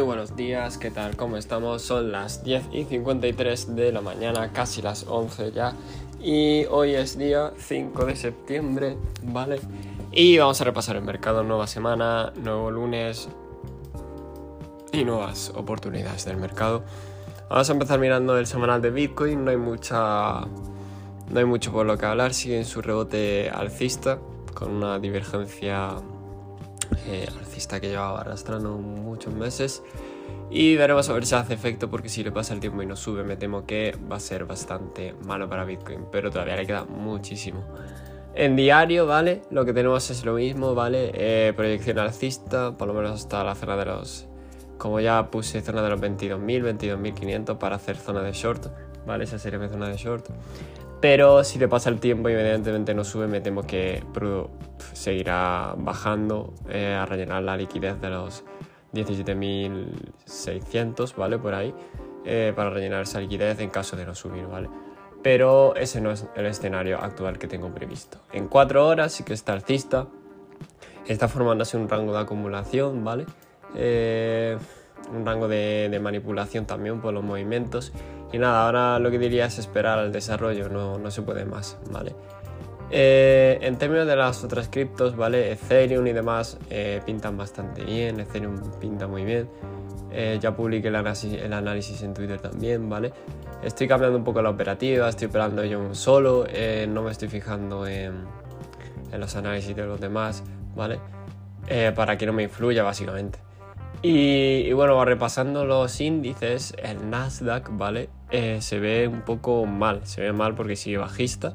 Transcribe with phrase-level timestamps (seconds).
[0.00, 1.16] buenos días, ¿qué tal?
[1.16, 1.82] ¿Cómo estamos?
[1.82, 5.74] Son las 10 y 53 de la mañana, casi las 11 ya.
[6.20, 9.60] Y hoy es día 5 de septiembre, ¿vale?
[10.10, 13.28] Y vamos a repasar el mercado, nueva semana, nuevo lunes
[14.92, 16.82] y nuevas oportunidades del mercado.
[17.50, 20.40] Vamos a empezar mirando el semanal de Bitcoin, no hay mucha...
[21.30, 24.18] No hay mucho por lo que hablar, sigue en su rebote alcista,
[24.54, 25.96] con una divergencia
[27.06, 29.82] eh, alcista que llevaba arrastrando muchos meses.
[30.50, 32.94] Y veremos a ver si hace efecto porque si le pasa el tiempo y no
[32.94, 36.84] sube me temo que va a ser bastante malo para Bitcoin, pero todavía le queda
[36.84, 37.64] muchísimo.
[38.34, 39.42] En diario, ¿vale?
[39.50, 41.10] Lo que tenemos es lo mismo, ¿vale?
[41.14, 44.26] Eh, proyección alcista, por lo menos hasta la zona de los...
[44.78, 48.66] Como ya puse zona de los 22.000, 22.500 para hacer zona de short,
[49.06, 49.24] ¿vale?
[49.24, 50.28] Esa sería mi zona de short.
[51.02, 54.04] Pero si le pasa el tiempo y evidentemente no sube, me temo que
[54.92, 58.44] seguirá bajando eh, a rellenar la liquidez de los
[58.94, 61.38] 17.600, ¿vale?
[61.38, 61.74] Por ahí,
[62.24, 64.68] eh, para rellenar esa liquidez en caso de no subir, ¿vale?
[65.24, 68.18] Pero ese no es el escenario actual que tengo previsto.
[68.32, 70.06] En 4 horas sí que está alcista,
[71.08, 73.26] está formándose un rango de acumulación, ¿vale?
[73.74, 74.56] Eh,
[75.14, 77.92] un rango de, manipulación también por los movimientos
[78.32, 81.78] y nada, ahora lo que diría es esperar al desarrollo, no, no se puede más,
[81.90, 82.14] ¿vale?
[82.94, 85.50] Eh, en términos de las otras criptos, ¿vale?
[85.52, 89.48] Ethereum y demás eh, pintan bastante bien, Ethereum pinta muy bien.
[90.10, 93.10] Eh, ya publiqué el análisis, el análisis, en Twitter también, ¿vale?
[93.62, 96.44] Estoy cambiando un poco la operativa, estoy operando yo solo,
[96.88, 98.12] no me estoy fijando en,
[99.10, 100.42] en, los análisis de los demás,
[100.76, 100.98] ¿vale?
[101.94, 103.38] para que no me influya, básicamente.
[104.02, 108.08] Y, y, bueno, repasando los índices, el Nasdaq, ¿vale?
[108.32, 111.54] Eh, se ve un poco mal, se ve mal porque sigue bajista.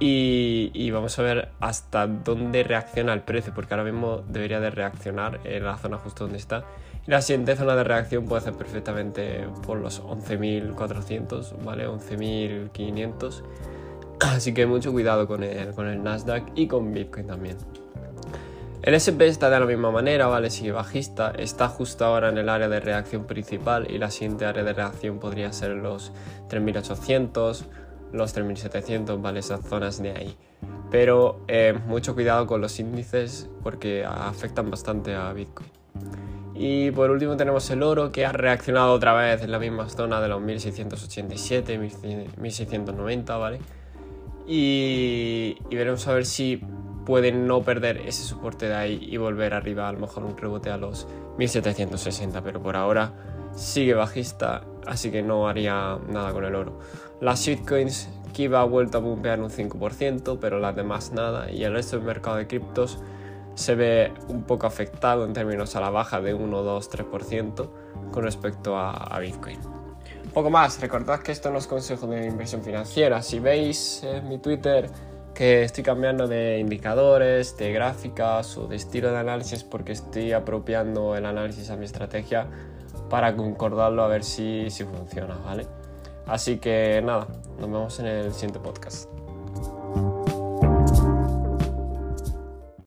[0.00, 5.40] Y, vamos a ver hasta dónde reacciona el precio, porque ahora mismo debería de reaccionar
[5.44, 6.64] en la zona justo donde está.
[7.06, 11.88] Y la siguiente zona de reacción puede ser perfectamente por los 11.400, ¿vale?
[11.88, 13.42] 11.500.
[14.20, 17.56] Así que mucho cuidado con el, con el Nasdaq y con Bitcoin también.
[18.88, 20.48] El SP está de la misma manera, ¿vale?
[20.48, 24.64] Sigue bajista, está justo ahora en el área de reacción principal y la siguiente área
[24.64, 26.10] de reacción podría ser los
[26.48, 27.66] 3800,
[28.14, 29.40] los 3700, ¿vale?
[29.40, 30.36] Esas zonas de ahí.
[30.90, 35.68] Pero eh, mucho cuidado con los índices porque afectan bastante a Bitcoin.
[36.54, 40.18] Y por último tenemos el oro que ha reaccionado otra vez en la misma zona
[40.18, 43.58] de los 1687, 1690, ¿vale?
[44.46, 46.62] Y, y veremos a ver si
[47.08, 50.68] pueden no perder ese soporte de ahí y volver arriba, a lo mejor un rebote
[50.68, 51.08] a los
[51.38, 53.14] 1760, pero por ahora
[53.56, 56.80] sigue bajista, así que no haría nada con el oro.
[57.22, 61.72] Las shitcoins, Kiva ha vuelto a bumpear un 5%, pero las demás nada, y el
[61.72, 62.98] resto del mercado de criptos
[63.54, 67.70] se ve un poco afectado en términos a la baja de 1, 2, 3%
[68.10, 69.58] con respecto a, Bitcoin.
[70.34, 73.22] poco más, recordad que esto no es consejo de inversión financiera.
[73.22, 74.90] Si veis en mi Twitter
[75.38, 81.14] que estoy cambiando de indicadores, de gráficas o de estilo de análisis porque estoy apropiando
[81.14, 82.48] el análisis a mi estrategia
[83.08, 85.64] para concordarlo a ver si, si funciona, ¿vale?
[86.26, 89.17] Así que nada, nos vemos en el siguiente podcast.